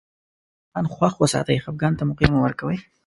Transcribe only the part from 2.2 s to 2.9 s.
مه ورکوی